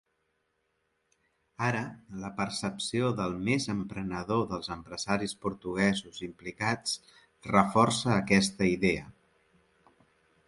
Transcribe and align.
Ara 1.65 1.81
la 2.21 2.31
percepció 2.39 3.11
del 3.19 3.35
més 3.49 3.67
emprenedor 3.75 4.41
dels 4.53 4.71
empresaris 4.77 5.35
portuguesos 5.47 6.19
implicats 6.29 6.95
reforça 7.51 8.15
aquesta 8.15 8.71
idea. 8.77 9.05